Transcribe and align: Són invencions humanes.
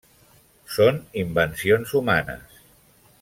Són 0.77 0.97
invencions 1.25 1.93
humanes. 2.03 2.57